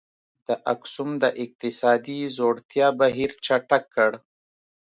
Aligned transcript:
د 0.47 0.49
اکسوم 0.73 1.09
د 1.23 1.25
اقتصادي 1.43 2.19
ځوړتیا 2.35 2.87
بهیر 2.99 3.31
چټک 3.45 3.83
کړ. 3.95 4.11